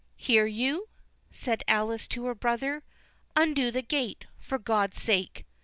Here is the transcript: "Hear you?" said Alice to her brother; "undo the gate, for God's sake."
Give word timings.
"Hear 0.15 0.47
you?" 0.47 0.89
said 1.31 1.61
Alice 1.67 2.07
to 2.07 2.25
her 2.25 2.33
brother; 2.33 2.81
"undo 3.35 3.69
the 3.69 3.83
gate, 3.83 4.25
for 4.39 4.57
God's 4.57 4.99
sake." 4.99 5.45